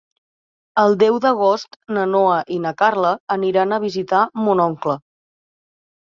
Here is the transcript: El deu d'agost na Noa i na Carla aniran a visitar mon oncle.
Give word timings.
El 0.83 0.93
deu 1.01 1.17
d'agost 1.25 1.75
na 1.97 2.05
Noa 2.13 2.37
i 2.55 2.57
na 2.63 2.71
Carla 2.79 3.11
aniran 3.35 3.75
a 3.77 3.79
visitar 3.83 4.23
mon 4.47 4.63
oncle. 4.65 4.97